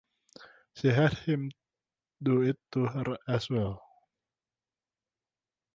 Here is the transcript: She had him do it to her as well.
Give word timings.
She 0.73 0.87
had 0.87 1.13
him 1.13 1.51
do 2.23 2.41
it 2.41 2.57
to 2.71 2.87
her 2.87 3.19
as 3.27 3.51
well. 3.51 3.83